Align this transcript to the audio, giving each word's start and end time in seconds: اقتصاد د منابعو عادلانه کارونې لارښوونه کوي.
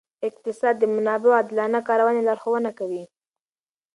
اقتصاد 0.29 0.75
د 0.79 0.83
منابعو 0.95 1.35
عادلانه 1.37 1.79
کارونې 1.87 2.21
لارښوونه 2.27 2.69
کوي. 2.79 3.03